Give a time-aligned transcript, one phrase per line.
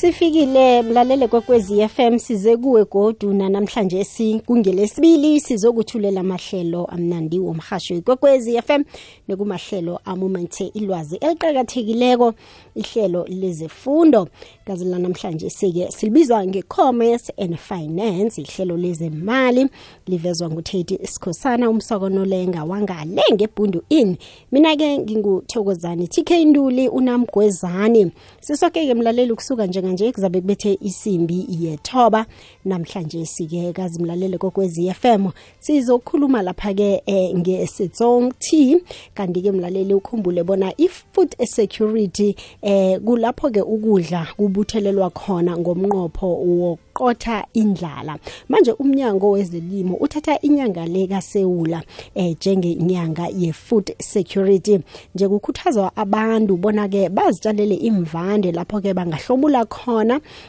[0.00, 8.82] sifikile mlalele kwekwezi FM size kuwe goduna namhlanje sikungelesibili sizokuthulela amahlelo amnandi womhasho kwekwezi FM
[9.28, 12.34] nekumahlelo amumethe ilwazi eliqhakathekileko
[12.74, 14.28] ihlelo lezefundo.
[14.64, 19.66] Kazi la namhlanje sike silibizwa nge-commerce and finance ihlelo lezemali
[20.06, 24.16] livezwa nguthethi sikhosana umsokonolenga wangale ngebhundu in
[24.52, 28.12] mina-ke nginguthokozani tk nduli unamgwezani.
[28.40, 32.26] Sisoke-ke mlaleli ukusuka njenganje kuzabe kubethe isimbi yethoba.
[32.64, 38.76] Namhlanje sike kazimlalele kokwezi FM sizokhuluma lapha-ke eh, nge-setsong t.
[39.14, 48.18] Kanti-ke mlaleli ukhumbule bona i-food security eh kulapho-ke ukudla kubuthelelwa khona ngomnqopho wokuqotha indlala.
[48.48, 51.82] Manje umnyango wezelimo uthatha inyanga le kasewula
[52.14, 54.80] eh njengenyanga ye-food security.
[55.14, 59.64] Nje kukhuthazwa abantu bona-ke bazitshalele imvande lapho-ke bangahlomula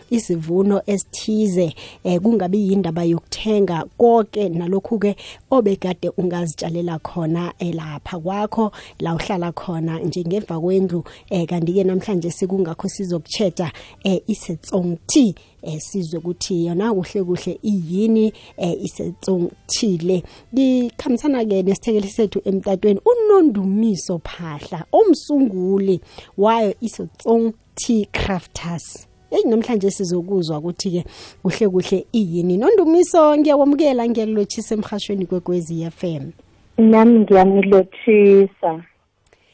[0.09, 3.85] isivuno esithize eh kungabi yindaba yokuthenga.
[3.97, 5.15] Konke nalokhu-ke
[5.51, 12.87] obekade ungazitshalela khona eh, lapha kwakho la uhlala khona njengemva kwendlu eh kanti-ke namhlanje sikungakho
[12.89, 13.71] sizokucheta
[14.03, 15.79] eh isetsong t eh
[16.17, 20.23] ukuthi yona kuhle kuhle iyini eh isetsong t le.
[20.53, 26.01] Ngikhambisana ke nesithekeli sethu emtatweni unondumiso phahla omsunguli
[26.37, 29.10] wayo isetsong t crafters.
[29.31, 31.03] Eyi namhlanje sizokuzwa ukuthi-ke
[31.43, 36.31] kuhle kuhle iyini nondumiso ngiyakwamukela ngiyalilotshisa emhashweni kwekwezi m.
[36.77, 38.83] Nami ngiyamilothisa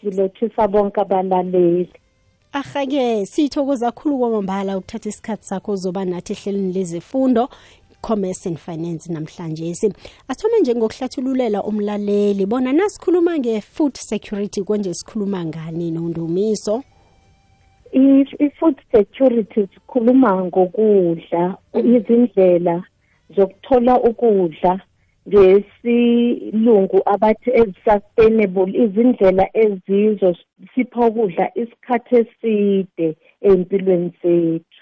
[0.03, 1.89] ngilothisa bonke abalaleli.
[2.53, 7.50] Ahake sithokoza kakhulu kwamambala ukuthatha isikhathi sakho uzoba nathi ehlelini lezefundo
[8.02, 9.75] commerce and finance namhlanje.
[9.75, 9.94] Si
[10.28, 16.83] asithome nje ngokuhlathululela umlaleli bona nasikhuluma nge-food security konje sikhuluma ngani nondumiso
[17.91, 22.83] i-food security sikhuluma ngokudla izindlela
[23.35, 24.81] zokuthola ukudla
[25.27, 30.36] ngesilungu abathi ezi-sustainable izindlela ezizo
[30.76, 33.08] sipha ukudla isikhathi eside
[33.42, 34.81] ey'mpilweni zethu.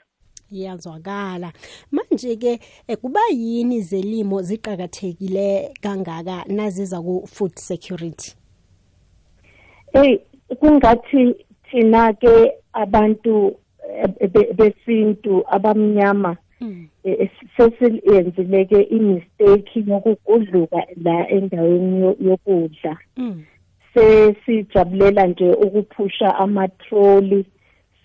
[0.51, 1.51] Iyazwakala.
[1.91, 8.35] Manje-ke eh, kuba yini zelimo ziqakathekile kangaka naziza ku-food security?
[9.93, 10.21] Eyi
[10.59, 11.35] kungathi
[11.71, 13.55] thina-ke abantu
[14.19, 16.87] eh, besintu abamnyama Mm.
[17.57, 22.97] sesiyenzile-ke imistake yokugudluka la endaweni yokudla.
[23.17, 23.43] Mm.
[23.93, 27.45] sesijabulela nje ukuphusha amatroli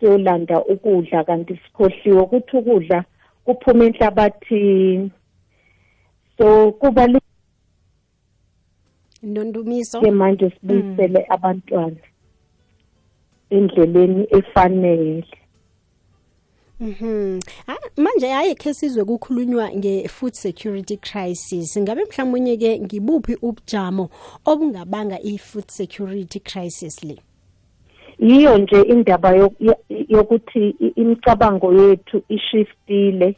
[0.00, 3.04] siyolanda ukudla kanti sikhohliwe ukuthi ukudla
[3.44, 5.10] kuphuma enhlabathini.
[6.38, 7.26] So kubaluleke
[9.22, 10.00] nondumiso.
[10.12, 11.96] manje sibuyisele abantwana.
[13.50, 15.24] Endleleni efanele
[16.80, 17.40] Mhm.
[17.68, 21.76] Ah, manje hayi ke sizwe kukhulunywa nge-food security crisis.
[21.78, 24.08] Ngabe mhlawumnye ke ngibuphi ubujamo
[24.46, 27.18] obungabanga i-food security crisis le?
[28.20, 29.50] yiyo nje indaba
[30.08, 33.36] yokuthi imicabango yethu ishiftile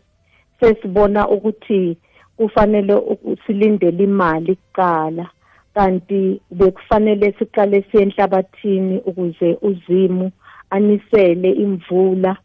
[0.60, 1.96] sesibona ukuthi
[2.36, 3.02] kufanele
[3.46, 5.30] silindele imali kuqala
[5.74, 10.30] kanti bekufanele siqale siye enhlabathini ukuze uzimu
[10.70, 12.36] anisele imvula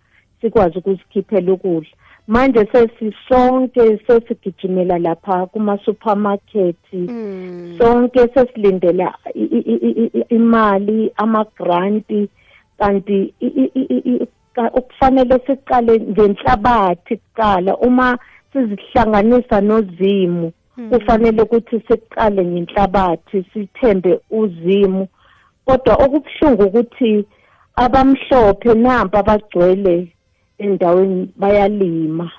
[0.41, 1.89] sikwazi ukuzikhiphela ukudla.
[2.27, 6.75] Manje sesisonke sesigijimela lapha kuma-supermarket
[7.77, 9.13] sonke sesilindela
[10.29, 12.29] imali ama-granti.
[12.79, 13.33] Kanti
[14.73, 17.77] okufanele siqale ngenhlabathi kuqala.
[17.77, 18.17] Uma
[18.53, 20.51] sizihlanganisa nozimu
[20.89, 25.07] kufanele ukuthi siqale ngenhlabathi sithembe uzimu.
[25.65, 27.25] Kodwa okubuhlungu ukuthi
[27.75, 30.07] abamhlophe nampa bagcwele
[30.57, 32.31] endaweni bayalima.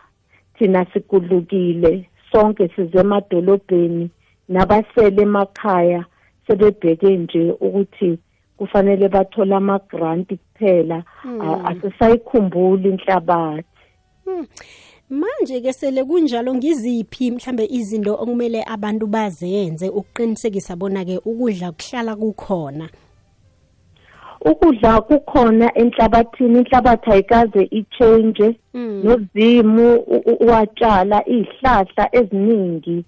[0.59, 4.11] Thina sigudlukile sonke size emadolobheni
[4.49, 6.05] nabasele emakhaya
[6.47, 8.19] sebebheke nje ukuthi
[8.57, 11.03] kufanele bathole ama-granti kuphela.
[11.65, 13.69] Asisayikhumbuli inhlabathi.
[15.11, 22.17] Manje ke sele kunjalo ngiziphi mhlambe izinto okumele abantu bazenze ukuqinisekisa bona ke ukudla kuhlala
[22.17, 22.89] kukhona?
[24.41, 30.05] Ukudla kukhona enhlabathini inhlabathi ayikaze ichange nozimu
[30.41, 33.05] watshala izihlahla eziningi.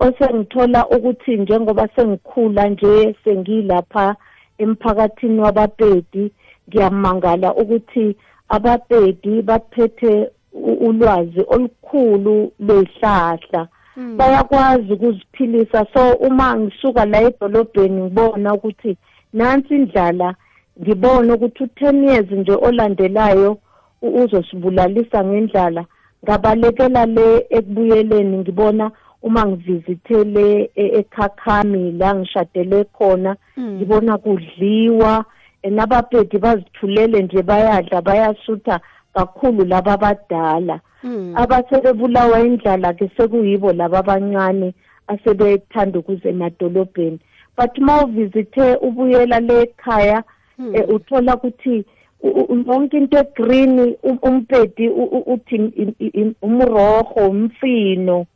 [0.00, 4.16] Osengithola ukuthi njengoba sengikhula nje sengilapha
[4.58, 6.32] emphakathini wabapedi
[6.68, 8.16] ngiyamangala ukuthi
[8.48, 13.68] abapedi baphethe ulwazi olukhulu lwezihlahla
[14.16, 15.86] bayakwazi ukuziphilisa.
[15.94, 18.96] So uma ngisuka la edolobheni ngibona ukuthi
[19.32, 20.34] nansi indlala
[20.82, 23.58] ngibone ukuthi u10 years nje olandelayo
[24.02, 25.84] uzosibulalisa ngendlala.
[26.24, 28.90] Ngabalekela le ekubuyeleni ngibona
[29.22, 33.74] uma ngivizithele e, ekhakhami la ngishadele khona Mm.
[33.76, 35.24] ngibona kudliwa.
[35.70, 38.80] Nabapedi bazithulele nje bayadla bayasutha.
[39.14, 41.32] Kakhulu laba abadala Mm.
[41.36, 44.74] abasebebulawa indlala ke sekuyibo laba abancane
[45.06, 47.18] asebethanda ukuze emadolobheni
[47.56, 50.22] but uma uvizithe ubuyela le ekhaya
[50.58, 50.74] Mm.
[50.76, 51.84] eh, uthola ukuthi
[52.22, 58.26] u- u- yonke into egreen u- umpedi u- u- uthi im- im- im- umroho umfino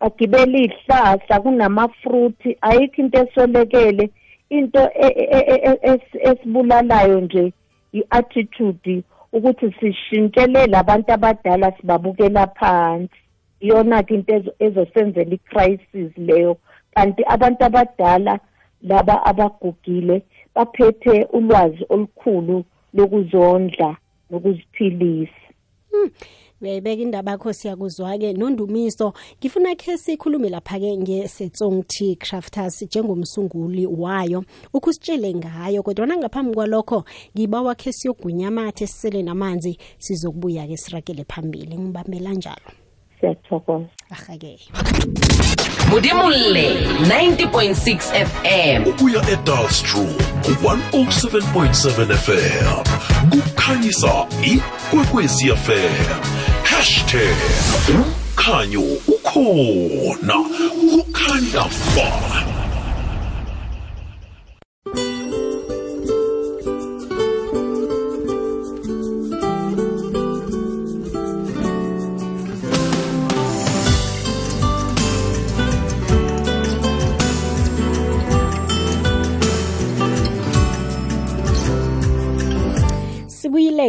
[0.00, 4.10] bagibela izihlahla kunamafruthi ayikho into esolekele
[4.50, 7.52] into e- e- e- e- es- esibulalayo nje
[7.92, 9.02] i-attitude
[9.32, 13.14] ukuthi sishintshele labantu abadala sibabukela phansi.
[13.60, 16.56] Iyona-ke into ezo- ezosenzela i-crisis leyo.
[16.94, 18.40] Kanti abantu abadala
[18.82, 20.22] laba abagugile
[20.54, 22.64] baphethe ulwazi olukhulu
[22.94, 23.96] lokuzondla
[24.30, 25.42] nokuziphilisa.
[26.62, 28.32] Uyayibeka indaba yakho siyakuzwa-ke.
[28.32, 34.44] Nondumiso ngifuna khe sikhulume lapha-ke nge-setsong t crafters njengomsunguli wayo.
[34.74, 37.04] Ukusitshele ngayo kodwana ngaphambi kwalokho
[37.36, 41.78] ngibawa khe siyogwinya amathe sisele namanzi sizokubuya-ke siragele phambili.
[41.78, 42.70] Ngibambela njalo.
[43.20, 43.86] Siyathokoza.
[44.10, 44.58] Ahake.
[45.90, 48.88] Mudimulle 90.6 FM.
[48.88, 50.06] ubuya edalstrom
[50.42, 52.84] 107.7 fm
[53.30, 56.41] kukhanyisa ikwekwezi fm
[56.82, 57.38] hashtag
[57.94, 58.82] umkhanyo
[59.14, 60.36] ukhona.
[60.90, 61.64] Kukhanya
[61.94, 62.08] ba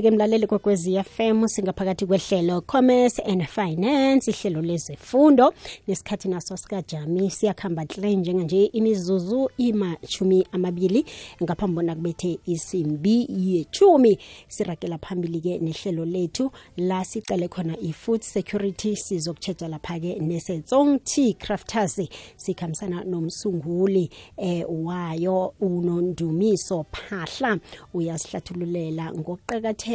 [0.03, 5.53] sibuyileke mlaleli kwekwezi FM singaphakathi kwehlelo commerce and finance ihlelo lezefundo.
[5.87, 11.05] Nesikhathi naso sikajami siyakhamba hle njenganje imizuzu imachumi amabili.
[11.43, 14.17] Ngaphambi bona kubethe isimbi yechumi
[14.47, 16.51] sirakela phambili-ke nehlelo lethu.
[16.77, 22.01] La sicale khona i-food security sizokutshetsha lapha-ke nesetsong t crafters
[22.35, 27.59] sikhambisana nomsunguli eh, wayo unondumiso phahla.
[27.93, 29.92] Uyasihlathululela ngokuqakatheka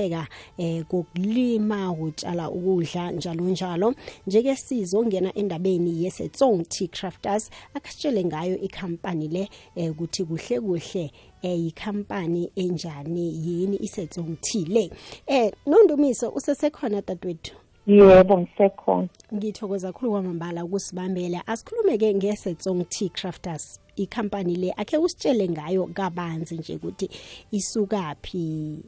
[0.58, 3.94] eh, kokulima utshala ukudla njalo njalo.
[4.26, 11.10] Njeke sizongena endabeni yesetsong t crafters akasitshele ngayo ikhampani le eh, ukuthi kuhle kuhle
[11.42, 14.90] eh ikhampani enjani yini isetsong t le.
[15.26, 17.54] Eh nondumiso usesekhona dadwethu?
[17.86, 19.08] Yebo ngisekhona.
[19.34, 21.46] Ngithokoza kakhulu kwamambala ukusibambela.
[21.46, 27.10] Asikhulume-ke ngesetsong t crafters ikhampani le akhe usitshele ngayo kabanzi nje ukuthi
[27.50, 28.82] isukaphi.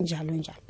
[0.00, 0.64] Njalo njalo.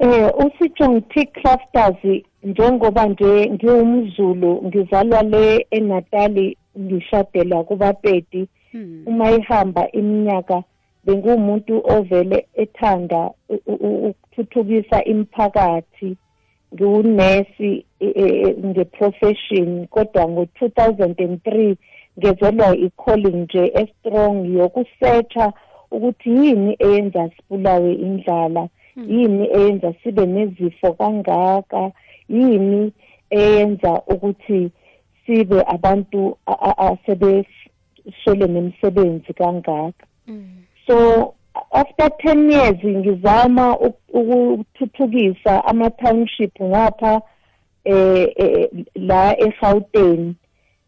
[0.00, 8.48] Eh uSijong T Crafters njengoba nje ngiwumzulu ngizalwa le eNatali ngishadela kubapedi.
[8.72, 9.02] Hmm.
[9.06, 10.62] uma ihamba iminyaka
[11.04, 13.30] bengumuntu ovele ethanda
[13.66, 16.16] ukuthuthukisa imphakathi
[16.74, 21.76] ngiwunesi e- e- e- ngeprofession kodwa ngo-2003
[22.18, 25.52] ngezelwa i-calling nje estrong yokusetha
[25.90, 28.68] ukuthi yini eyenza sibulawe indlala
[29.08, 31.90] yini eyenza sibe nezifo kangaka
[32.28, 32.92] yini
[33.30, 34.70] eyenza ukuthi
[35.26, 40.06] sibe abantu a- a- asebeshele nemisebenzi kangaka.
[40.86, 41.34] So
[41.72, 47.22] after 10 years ngizama uk- ukuthuthukisa ama township ngapha
[47.84, 50.34] eh eh, la eGauteng.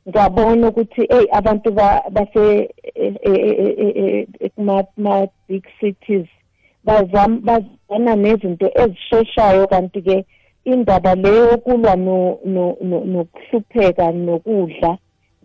[0.09, 6.27] Ngabona ukuthi hey abantu ba- base eh, eh, eh, kuma ma big cities
[6.85, 7.41] bazama
[7.89, 10.25] bazana nezinto ezisheshayo kanti ke
[10.65, 14.99] indaba leyo kulwa no no- no- nokuhlupheka nokudla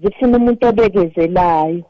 [0.03, 1.83] zifuna umuntu obekezelayo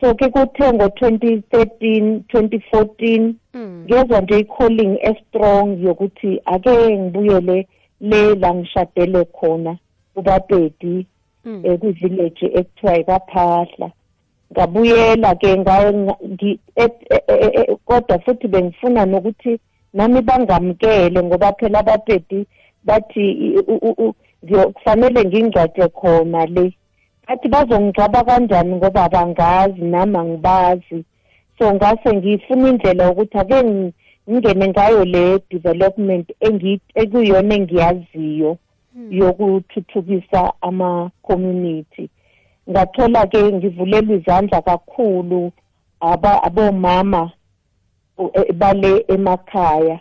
[0.00, 3.84] so ke kuthe ngo-2013 2014 Mm.
[3.84, 7.66] ngezwa nje i-calling estrong yokuthi ake ngibuyele
[8.00, 9.76] le la ngishadele khona
[10.14, 11.06] kubapedi
[11.44, 11.62] Mm.
[11.64, 13.90] eh kwi-village ekuthiwa ikaphahla
[14.52, 19.58] ngabuyela ke ngawe nga- ngi- et- e- e- e- kodwa futhi bengifuna nokuthi
[19.94, 22.46] nami bangamkele ngoba phela abapedi
[22.84, 26.72] bathi i- u- u- u- ngiyo- kufanele ngingcwatshe khona le.
[27.28, 31.04] Bathi bazongigcaba kanjani ngoba bangazi nami angibazi.
[31.58, 33.92] So ngase ngifuna indlela yokuthi ake ngi-
[34.30, 38.56] ngingene ngayo le development engi- ekuyiyona engiyaziyo.
[39.10, 42.08] Yokuthuthukisa ama-community.
[42.70, 45.52] Ngathola ke ngivulelwa izandla kakhulu
[46.00, 47.30] aba abomama
[48.18, 50.00] u- e- bale emakhaya.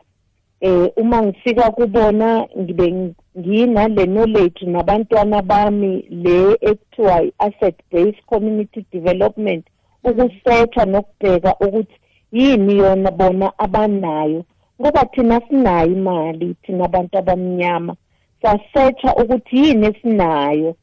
[0.62, 9.65] Eh uma ngifika kubona ngibe nginale knowledge nabantwana bami le ekuthiwa i-asset based community development
[10.03, 11.96] ukusetha nokubheka ukuthi
[12.31, 14.43] yini yona bona abanayo.
[14.81, 17.96] Ngoba thina sinayo imali thina abantu abamnyama.
[18.41, 20.75] Sasetha ukuthi yini esinayo.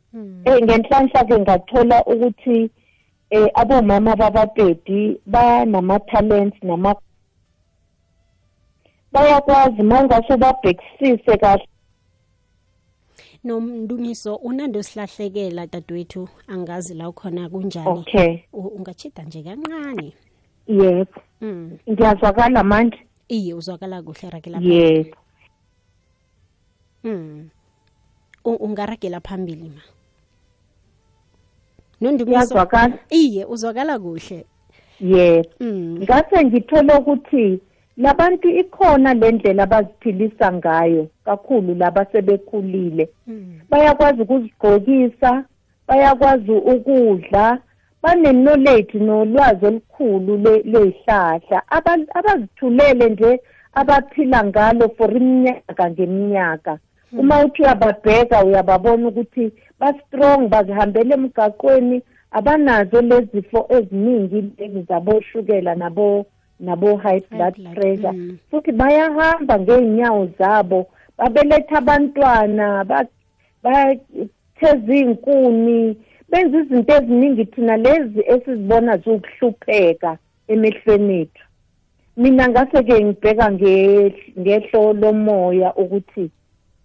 [0.45, 2.71] Eh ngenhlanhla ke ngathola ukuthi
[3.31, 6.95] eh abomama babapedi banama talents nama
[9.13, 11.69] bayakwazi mangase babhekisise kahle.
[13.45, 17.89] Nomndumiso unando sihlahlekela dadwethu angazi la khona kunjani?
[17.89, 18.39] Okay.
[18.53, 20.13] Ungachida nje kancane.
[20.67, 21.21] Yebo.
[21.41, 22.99] Mm ngiyazwakala manje.
[23.29, 25.17] Iye uzwakala kuhle ragela yebo.
[27.07, 27.49] Mm
[28.47, 29.83] ungaragela phambili ma?
[32.01, 32.55] Nondumiso
[33.11, 34.45] iye uzwakala kuhle.
[35.01, 37.61] Yebo mm ngase ngithole ukuthi
[37.97, 45.45] labantu ikhona le ndlela abaziphilisa ngayo kakhulu laba sebekhulile mm bayakwazi ukuzigqokisa
[45.89, 47.59] bayakwazi ukudla
[48.03, 50.33] bane-knowledge nolwazi olukhulu
[51.71, 53.41] Aba- abazithulele nje
[53.75, 56.79] abaphila ngalo for iminyaka ngeminyaka
[57.13, 66.27] uma uthi uyababheka uyababona ukuthi ba-strong bazihambela emgaqweni abanazo lezifo eziningi lezi zaboshukela nabo
[66.61, 68.13] nabo-high blood blood, pressure.
[68.13, 68.39] mm.
[68.51, 70.87] futhi bayahamba ngey'nyawo zabo
[71.19, 73.09] babeletha abantwana ba-
[73.63, 75.97] batheza iy'nkuni
[76.29, 81.45] benza izinto eziningi thina lezi esizibona ziwukuhlupheka emehlweni ethu.
[82.17, 86.31] Mina ngase-ke ngibheka nge- ngehlo lomoya ukuthi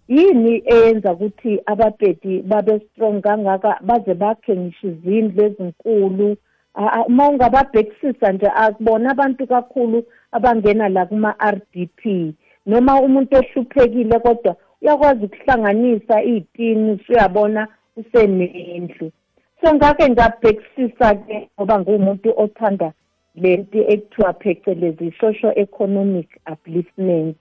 [0.08, 6.36] yini eyenza ukuthi ababhedi babe strong kangaka baze bakhe ngisho izindlu ezinkulu?
[6.74, 12.34] A- a- uma ungababhekisisa nje akubona abantu kakhulu abangena la kuma-r d p.
[12.66, 19.10] Noma umuntu ehluphekile kodwa uyakwazi ukuhlanganisa iy'tini usuyabona usenendlu.
[19.60, 22.92] So ngake ngabhekisisa-ke ngoba nguwumuntu othanda
[23.34, 27.36] lento ekuthiwa phecelezi social economic upliftment.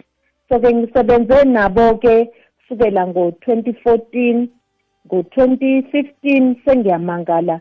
[0.50, 2.30] So-ke ngisebenze nabo-ke
[2.72, 4.50] kusukela ngo-twenty fourteen
[5.08, 7.60] ngo-twenty fifteen sengiyamangala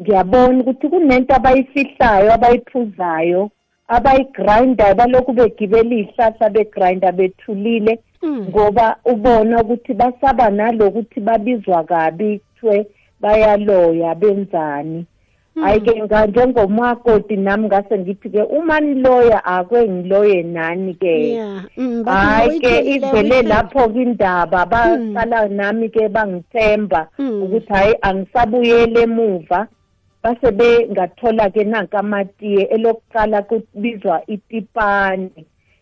[0.00, 3.50] ngiyabona ukuthi kunento abayifihlayo abayiphuzayo
[3.88, 8.46] abayigrindayo balokhu begibela iy'hlahla begrinda bethulile Mm.
[8.48, 12.86] ngoba ubona ukuthi basaba nalokuthi babizwa kabi kuthiwe
[13.20, 15.06] bayaloya benzani
[15.60, 21.64] hayi-ke nga- njengomakoti nami ngase ngithi-ke uma niloya akwe ngiloye nani-ke yeah.
[21.76, 23.42] Mm bathi hayi-ke uyitholile, ivele uyitholile.
[23.48, 27.42] lapho-ke indaba baqala nami-ke bangithemba Mm.
[27.42, 29.66] ukuthi hhayi angisabuyele emuva.
[30.22, 35.30] Base bengathola-ke nanka amatiye elokuqala kubizwa itipane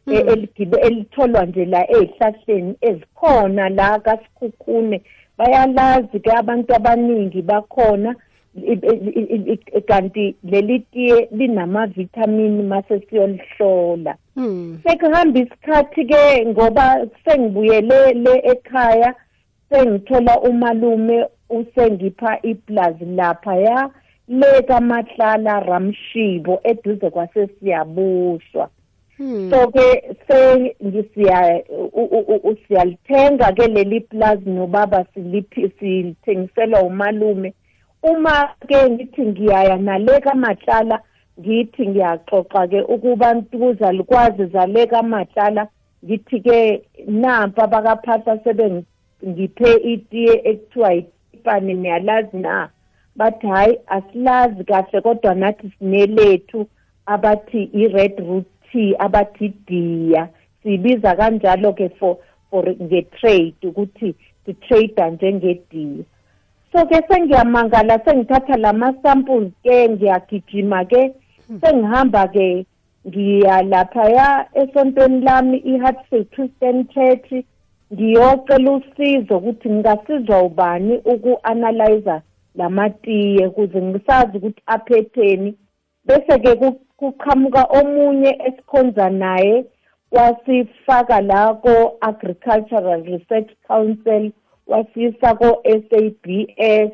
[0.06, 5.00] e- eligibe elitholwa nje la ey'hlahleni ezikhona la kasikhukhune.
[5.38, 8.10] Bayalazi-ke abantu abaningi bakhona.
[8.10, 8.23] i- i- i- i-
[9.86, 19.14] kanti leli tiye linamavithamini mase siyolihlola mm sekuhamba isikhathi-ke ngoba sengibuyele le ekhaya
[19.70, 23.90] sengithola umalume usengipha iplazi laphaya
[24.28, 28.68] le kamahlala ramshibo eduze kwasesiyabuswa
[29.18, 37.54] mm so-ke se ngisiya u- u- u- siyalithenga ke leli plazi nobaba siliphi silithengiselwa umalume
[38.10, 40.96] uma-ke ngithi ngiyaya nale kamahlala
[41.40, 45.62] ngithi ngiyaxoxa-ke ukuba kuza likwazi zale kamahlala
[46.04, 46.58] ngithi-ke
[47.08, 52.68] nampa bakaphatha sebengiphe itiye ekuthiwa yipani niyalazi na?
[53.16, 56.66] Bathi hhayi asilazi kahle kodwa nathi sinelethu
[57.06, 60.28] abathi i-red root tea abathi diya.
[60.62, 62.16] Siyibiza kanjalo-ke for
[62.50, 66.04] for nge-trade ukuthi si-trader njengediya
[66.74, 71.02] so-ke sengiyamangala sengithatha lama-samples-ke ngiyagijima-ke
[71.62, 72.66] sengihamba-ke
[73.06, 77.32] ngiya laphaya esontweni lami i-hartsfield christian church
[77.92, 82.22] ngiyocela usizo ukuthi ngingasizwa ubani uku-analyzer
[82.54, 85.54] lamatiye ukuze ngisazi ukuthi aphetheni.
[86.06, 89.64] Bese-ke ku- kuqhamuka omunye esikhonza naye
[90.12, 94.32] wasifaka la ko-agricultural research council.
[94.66, 96.92] Wasisa ko-sabs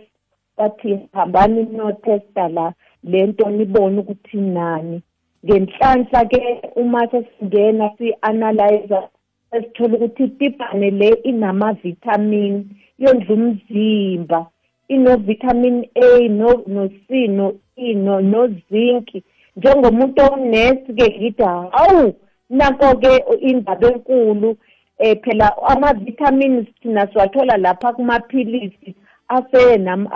[0.56, 2.72] bathi hambani notesta la
[3.04, 5.02] lento nibone ukuthi nani.
[5.44, 6.40] Ngenhlanhla-ke
[6.76, 9.08] uma sesingena si-analyzer
[9.50, 12.66] sesithola ukuthi itibhane le inamavithamini
[12.98, 14.46] yondla umzimba.
[14.88, 19.08] Inovitamin A no no C no E no no zinc.
[19.56, 22.14] Njengomuntu onesi ke ngithi hawu
[22.50, 24.56] nako-ke indaba enkulu.
[25.00, 28.94] Eh phela ama-vitamins thina siwathola lapha kumaphilisi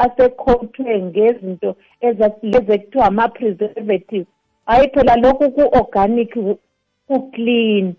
[0.04, 1.70] asekhothwe ngezinto
[2.06, 4.26] ezekuthiwa ama-preservative
[4.66, 6.32] hayi phela lokhu ku-organic
[7.08, 7.94] ku-clean.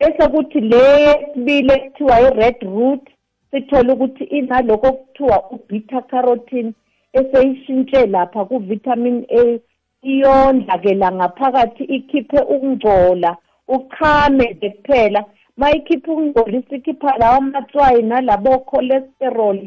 [0.00, 3.04] Bese kuthi le yesibili ekuthiwa i-red root
[3.50, 6.72] sithole ukuthi inalokho okuthiwa u-beta carotene
[7.12, 9.58] eseyishintshe lapha ku-vitamin A.
[10.02, 13.36] Iyondla-ke la ngaphakathi ikhiphe ukungcola
[13.68, 15.24] uchame nje kuphela.
[15.58, 19.58] Mayikhipha ukungcola isikhipha lawo amatswayi nalabo cholesterol.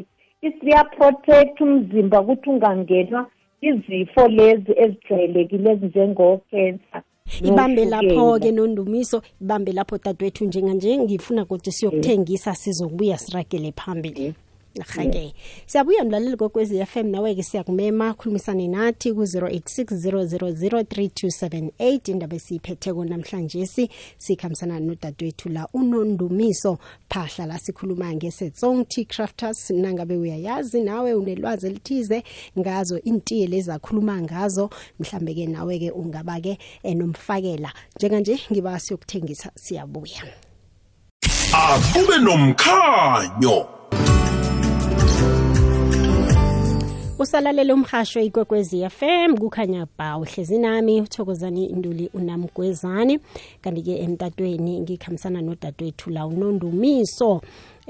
[0.48, 3.20] Isiyaprotect umzimba ukuthi ungangenwa
[3.68, 7.02] izifo lezi ezijwayelekile ezinjengo-cancer
[7.48, 14.34] ibambe lapho-ke nondumiso ibambe lapho dadewethu njenganje ngifuna kodwa siyokuthengisa sizokubuya siragele phambili
[14.80, 15.34] hake
[15.66, 18.14] siyabuya mlaleli kokwezi FM nawe-ke siyakumema.
[18.14, 28.14] Khulumisane nathi ku-086 0003278 indaba esiyiphetheko namhlanje si sikhambisana nodadewethu la unondumiso phahla la sikhuluma
[28.14, 29.70] ngesetsong tea crafters.
[29.70, 32.22] Nangabe uyayazi nawe unelwazi elithize
[32.58, 37.72] ngazo intiye lezi akhuluma ngazo mhlambe-ke nawe-ke ungaba-ke enomfakela.
[37.96, 40.22] Njenganje ngiba siyokuthengisa siyabuya.
[41.52, 43.81] Akube nomkhanyo.
[47.22, 53.18] Usalalele umhasho ikwekwezi FM kukhanya ba uhlezi nami uthokozani induli unamgwezani.
[53.60, 57.40] Kanti-ke emtatweni ngikhambisana nodadewethu la unondumiso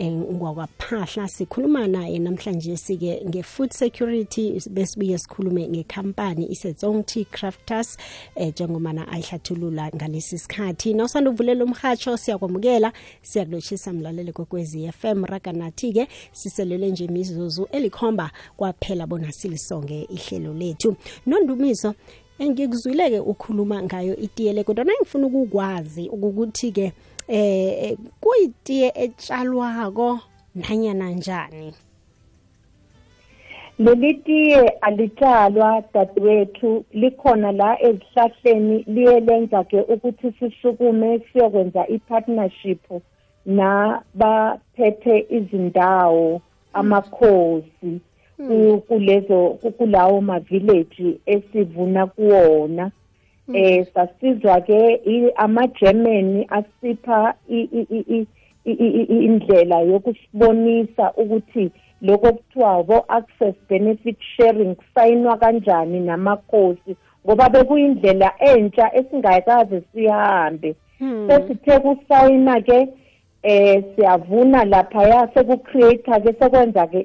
[0.00, 7.98] ngwakwaphahla sikhuluma naye namhlanje sike nge-food security besibuye sikhulume ngekhampani isetsong tea crafters
[8.36, 10.94] um njengomana ayihlathulula ngalesi sikhathi.
[10.94, 19.06] Nawusanda uvulela umhatsho siyakwamukela siyakulotshisa mlalele kokwezi FM raga nathi-ke siselele nje imizuzu elikhomba kwaphela
[19.06, 20.96] bona silisonge ihlelo lethu.
[21.26, 21.94] Nondumiso
[22.42, 26.92] ngikuzwile-ke ukhuluma ngayo itiyele kodwa nangifuna ukukwazi ukuthi-ke
[27.28, 30.20] eh kuyitiye etshalwako
[30.54, 31.74] nanyana njani?
[33.78, 36.84] Leli tiye alitshalwa dadewethu.
[36.92, 42.80] Likhona la ezihlahleni liye lenza ke ukuthi sisukume siyokwenza i-partnership
[43.46, 46.40] nabaphethe izindawo
[46.72, 48.00] amakhosi
[48.88, 52.90] kulezo kulawo ma-village esivuna kuwona.
[53.54, 55.00] Eh sasizwa ke
[55.36, 57.34] ama-German asipha
[58.64, 61.70] indlela yokusibonisa ukuthi
[62.02, 70.74] lokho kuthiwa bo-access benefit sharing kusayinwa kanjani namakhosi ngoba bekuyindlela entsha esingakaze sihambe.
[71.26, 72.88] Sesithe kusayina-ke
[73.42, 77.00] eh siyavuna laphaya sekucreator-ke sekwenza ke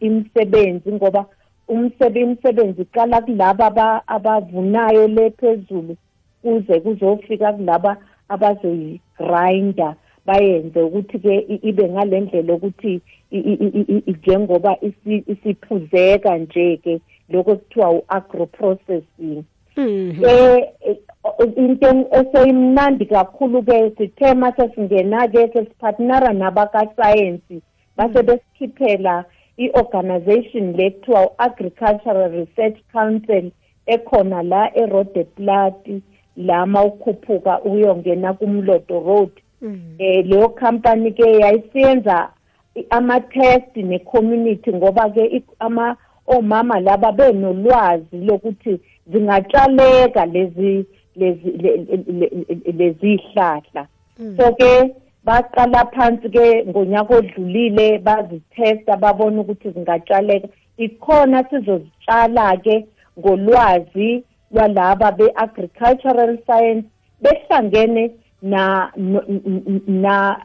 [0.00, 1.26] imisebenzi ngoba
[1.68, 5.96] umsebenzi iqala kulaba abavunayo le phezulu
[6.42, 7.96] kuze kuzofika kulaba
[8.28, 9.88] abazoyigrinda
[10.26, 11.34] bayenze ukuthi-ke
[11.68, 13.00] ibe ngale ndlela ukuthi
[14.06, 14.76] njengoba
[15.32, 19.44] isiphuzeka nje-ke lokho kuthiwa u-agro-processing.
[19.76, 20.62] Um
[21.56, 27.62] into eseyimnandi kakhulu-ke sithe mase singena-ke sesiphathnara nabakasayensi
[27.96, 29.24] base besikhiphela
[29.56, 33.50] i-organization le kuthiwa u-agricultural research council
[33.86, 35.88] ekhona la erodeplat
[36.36, 39.30] lama ukhuphuka uyongena kumlodo road
[39.98, 42.28] eh leyo company ke yayisiyenza
[42.90, 48.80] ama-test ne-community ngoba ke ama omama laba benolwazi lokuthi
[49.12, 51.50] zingatshaleka lezi lezi
[52.78, 53.86] lezi hlahla
[54.36, 54.94] so ke
[55.26, 60.48] baqala phansi ke ngonyaka odlulile bazitesta babona ukuthi zingatshaleka.
[60.78, 62.86] Ikhona sizozitshala ke
[63.18, 66.86] ngolwazi lwalaba be-agricultural science
[67.22, 68.10] behlangene
[68.42, 68.90] na
[69.86, 70.36] na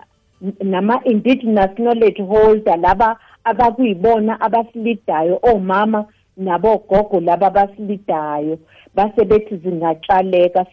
[0.63, 6.05] nama-indigenous knowledge holder laba abakuyibona abasilidayo omama
[6.37, 8.57] nabogogo laba abasilidayo.
[8.95, 10.65] Base bethi zingatshaleka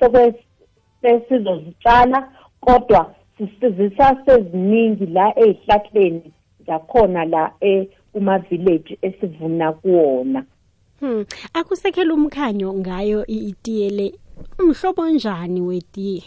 [1.03, 2.29] sesizozitshala
[2.61, 3.15] kodwa
[3.77, 6.33] zisaseziningi la ey'hlahleni
[6.67, 7.53] zakhona la
[8.13, 10.45] kuma-village esivuna kuwona.
[11.01, 11.25] Hmm
[11.55, 14.15] akusekhela umkhanyo ngayo itiye le.
[14.59, 16.23] Umhlobo njani wetiye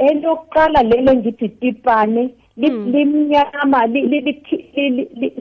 [0.00, 3.86] elokuqala lelo ngithi tipane limnyama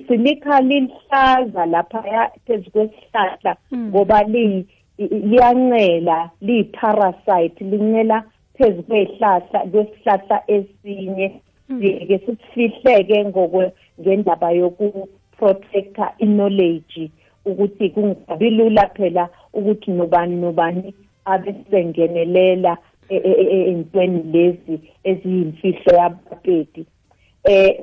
[0.07, 4.23] silikha lihlaza lapha phezu kwesihlahla ngoba
[5.03, 8.23] liyancela liyi-parasite lincela
[8.59, 11.27] phezu kweyihlahla kwesihlahla esinye.
[12.07, 13.25] Ke sifihleke
[13.99, 17.11] ngendaba yokuprotecta i-knowledge
[17.45, 20.93] ukuthi kungabi lula phela ukuthi nobani nobani
[21.25, 22.77] abe sengenelela
[23.09, 26.85] e- e- e- entweni lezi eziyimfihlo yabapedi.
[27.43, 27.77] Eh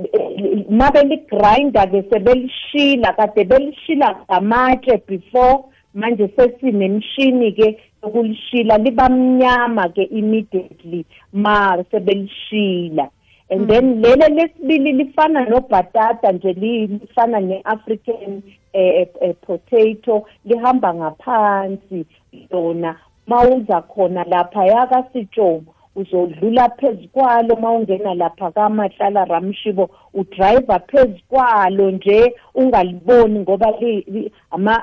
[0.71, 11.05] mabe ligrinder ke sebelishila kade belishila ngamatshe before manje sesinemshini ke yokulishila libamnyama ke immediately
[11.33, 13.11] ma sebelishila.
[13.51, 18.43] And then lele lesibili lifana nobhatata nje lifana ne-african
[18.73, 22.07] eh, eh, potato lihamba ngaphansi
[22.51, 31.91] lona mawuza khona lapha yakasitshomo uzodlula phezu kwalo mawungena lapha kamahlala ramshibo udriver phezu kwalo
[31.91, 33.75] nje ungaliboni ngoba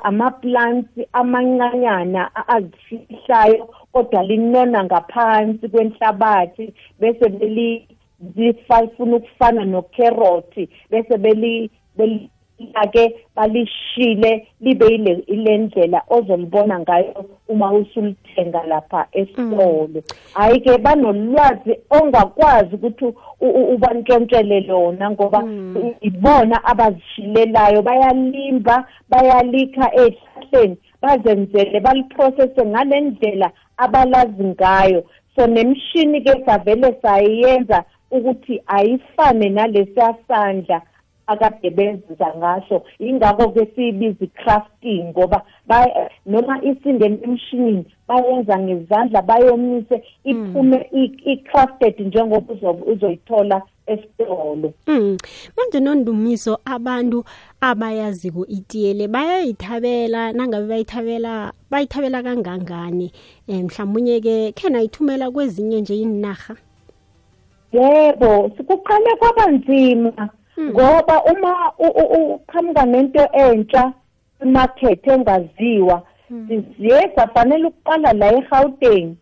[0.04, 7.88] ama-plants amancanyana azifihlayo kodwa linona ngaphansi kwenhlabathi bese beli
[8.36, 11.71] zifuna ukufana nokherothi bese beli
[12.91, 14.88] ke balishile libe
[15.28, 20.02] ile ndlela ozolibona ngayo uma usulithenga lapha esitolo
[20.34, 23.13] hayi ke banolwazi ongakwazi ukuthi
[23.73, 25.93] ubantshontshele lona ngoba Mm.
[26.02, 35.04] ibona abazishilelayo bayalimba bayalikha ehlahleni bazenzele baliprocesse ngale ndlela abalazi ngayo.
[35.36, 40.82] So nemshini ke savele sayenza ukuthi ayifane nalesiya sandla.
[41.27, 42.83] Akade benza ngaso.
[42.99, 51.99] Ingakho ke siyibiza i-crafting ngoba ba- noma isingene emshinini bayenza ngezandla bayomise iphume i- i-crafted
[51.99, 54.73] njengoba uzobe uzoyithola esitolo.
[54.88, 55.17] Mm.
[55.57, 57.23] Manje nondumiso abantu
[57.62, 63.12] abayaziko itiyele bayayithabela nangabe bayithabela bayithabela kangangani?
[63.47, 66.55] Eh mhlawumnye ke khena ithumela kwezinye nje inarha
[67.73, 70.29] yebo sikuqale kwaba nzima.
[70.59, 73.93] Ngoba uma uqhamuka nento entsha
[74.43, 76.01] imarket engaziwa
[76.77, 79.15] siye safanele ukuqala la eGauteng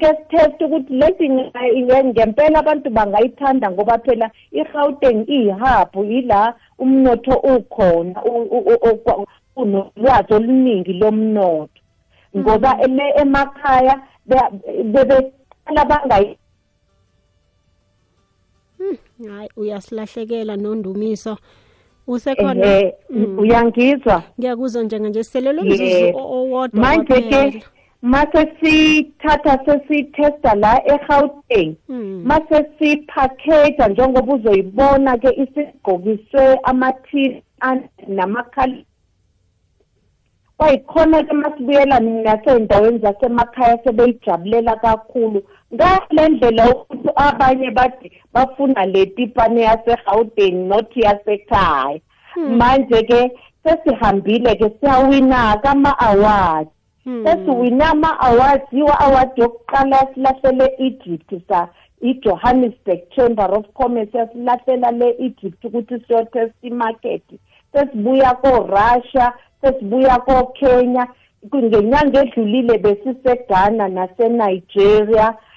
[0.00, 0.94] ke sitest ukuthi
[1.28, 8.22] nge- ngempela abantu bangayithanda ngoba phela iGauteng iyihub yila umnotho ukhona
[9.56, 11.82] unolwazi oluningi lomnotho
[12.36, 12.78] ngoba
[13.20, 16.38] emakhaya be- bebeqala bangayi
[19.28, 21.36] hayi uyasilahlekela nondumiso
[22.06, 23.38] usekhona ehe Mm.
[23.38, 25.74] uyangizwa ngiyakuzwa njenganje selelo Yebo.
[25.74, 27.50] mzuzu o- owodwa manje kwaphela.
[27.52, 27.62] ke
[28.02, 32.22] mase sithatha sesitesta la eGauteng Mm.
[32.26, 37.42] mase sipackage njengoba uzoyibona ke isigqokiswe amathini
[38.08, 38.84] namakhali
[40.58, 45.42] kwayikhona ke masibuyela nasey'ndaweni zasemakhaya sebeyijabulela kakhulu
[45.74, 52.00] ngale ndlela ukuthi abanye bathi bafuna le tipane yaseGauteng not yasekhaya.
[52.36, 53.20] Manje ke
[53.64, 56.70] sesihambile ke siyawina-ke ama-awards
[57.08, 57.24] Mm.
[57.24, 61.68] sesiwine ama-awards yiwo award yokuqala silahlele egypt sa
[62.02, 67.22] i-johannesburg chamber of commerce yasilahlela le-egypt ukuthi siyotest imarket.
[67.72, 71.08] Sesibuya ko-russia sesibuya ko-kenya.
[71.54, 75.28] Ngenyanga edlulile besiseghana nasenigeria.
[75.28, 75.47] eh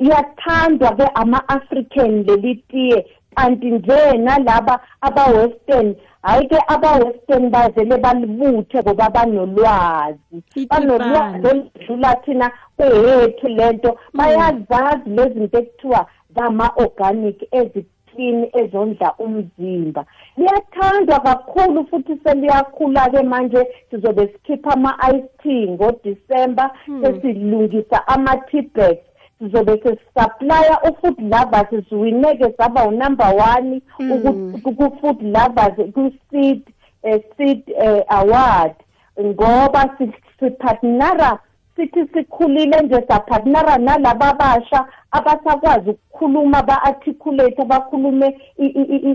[0.00, 9.10] iyathandwa ke ama-african leli tiye kanti nje nalaba aba-western hhayi ke aba-western bazele balibuthe ngoba
[9.10, 10.18] banolwazi.
[10.32, 10.98] Itipana.
[10.98, 20.04] banolwazi oludlula thina kuyethu lento bayazazi lezi zinto ekuthiwa zama-organic eziklini ezondla umzimba.
[20.36, 26.70] Liyathandwa kakhulu futhi seliyakhula-ke manje sizobe sikhipha ama-ice tea ngodisemba
[27.02, 29.07] sesilungisa ama-tbags
[29.38, 36.62] sizobe sesisaplaya u-food lovers siwineke saba unumber one uku- ku-food lovers kwi-seed
[37.02, 38.72] eh, seed eh, award.
[39.20, 41.38] Ngoba si- siphathinara
[41.78, 47.64] sithi sikhulile nje saphathinara nalaba basha abasakwazi ukukhuluma ba-articulate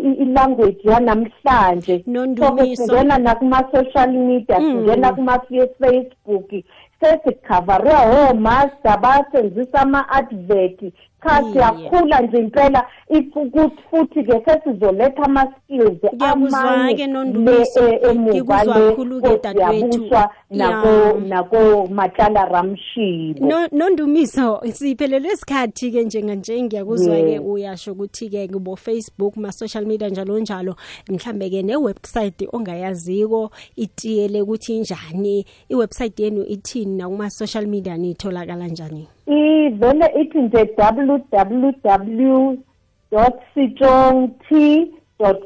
[0.07, 2.85] i- i-language yanamhlanje so-ke Nondumiso.
[2.87, 4.71] singena nakuma-social media Mm.
[4.71, 6.63] singena kuma-facebook
[7.01, 7.91] sesikhavare
[8.31, 10.79] omaster basenzisa ama-advert
[11.23, 11.53] cha Iye.
[11.53, 17.81] siyakhula nje impela if ukuthi futhi-ke sesizoletha ama-skills Ngiyakuzwa-ke, amanye Nondumiso.
[17.81, 19.85] le- e- emuva Ngikuzwa le kakhulu-ke, dadewethu.
[19.85, 21.13] yabuswa nako Ya.
[21.27, 27.51] nako matala ramshibo No nondumiso siphelele isikhathi ke njenganje ngiyakuzwa ke Yebo.
[27.53, 30.75] uyasho ukuthi ke kubo Facebook ma social media njalo njalo
[31.09, 37.67] mhlambe ke ne website ongayaziko itiyele ukuthi injani i website yenu ithini na kuma social
[37.67, 42.55] media nitholakala njani ivele ithi nje www
[43.53, 44.91] sitong t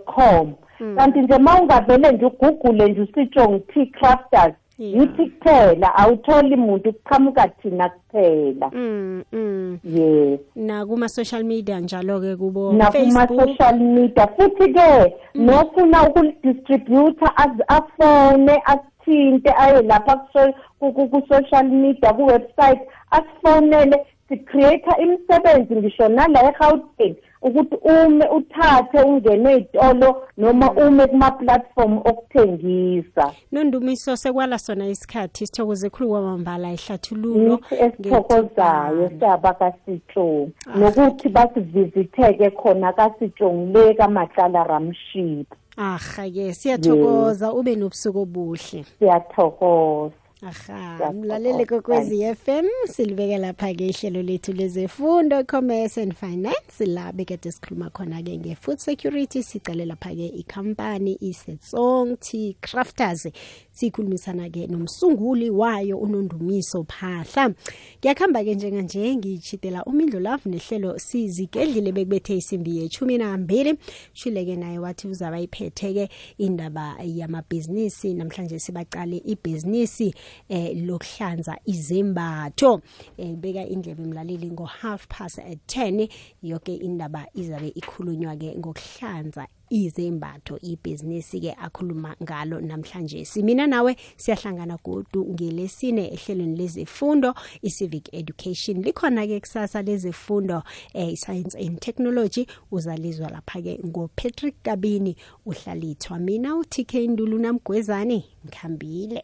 [0.05, 0.53] com
[0.95, 4.95] kanti nje ma ungavele nje ugugule nje usitong t crafters Yeah.
[5.01, 8.69] yithi kuphela awutholi muntu kuqhamuka thina kuphela.
[8.73, 10.39] Mm mm yes.
[10.55, 13.47] Na kuma social media njalo ke kubo nakuma Facebook.
[13.47, 14.27] social media.
[14.27, 18.61] Futhi ke nofuna ukulidistributor az- afone
[19.07, 26.07] asithinte aye lapha kuso- ku- ku ku- social media ku website asifonele sicreate imisebenzi ngisho
[26.09, 33.31] nala eGauteng ukuthi ume uthathe ungene ezitolo noma ume kuma platform okuthengisa.
[33.51, 37.53] Nondumiso sekwala sona isikhathi sithokoze khulu kwamambala ihlathululo.
[37.53, 39.19] Yithi esithokozayo ngethubane.
[39.19, 40.49] saba kasitshong.
[40.75, 48.83] Nokuthi basivizitheke khona kasitshong le kaMatlala Ramship aha ke siyathokoza ube nobusuku obuhle.
[48.99, 50.15] Siyathokoza.
[50.41, 51.13] Aha Siyathokoza.
[51.13, 56.85] mlaleli kokwezi FM silibeke lapha ke ihlelo lethu lezefundo commerce and finance.
[56.85, 63.27] La bekade sikhuluma khona ke nge-food security sicale lapha ke ikhampani isetsong tea crafters.
[63.71, 67.53] Sikhulumisana ke nomsunguli wayo unondumiso phahla.
[67.99, 73.73] Ngiyakhamba ke njenganje ngiyitshitela umindlo love nehlelo sizigedlile bekubethe isimbi yechumi nambili.
[74.13, 80.13] Shileke naye wathi uzaba iphethe ke indaba yamabhizinisi namhlanje sibaqale ibhizinisi.
[80.49, 82.81] Eh lokuhlanza izembatho.
[83.17, 86.09] Eh beka indlebe emlaleli ngo half past at 10
[86.43, 90.59] yonke indaba izabe ikhulunywa ke ngokuhlanza izembatho.
[90.61, 93.25] Ibhizinisi ke akhuluma ngalo namhlanje.
[93.25, 98.83] Simina nawe siyahlangana godu ngelesine ehlelweni lezifundo i-civic education.
[98.83, 100.63] Likhona ke kusasa lezifundo
[100.93, 102.47] eh science and technology.
[102.71, 105.15] Uzalizwa lapha ke ngoPatrick Kabini.
[105.45, 109.23] Uhlalithwa mina uTK Ndulu namgwezani ngikhambile.